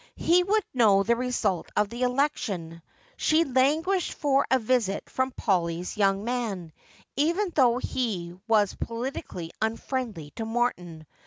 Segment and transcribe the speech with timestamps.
[0.17, 2.81] He would know the result of the election.
[3.17, 6.73] She languished for a visit from Polly's young man,
[7.15, 11.05] even though he was politically unfriendly to Morton.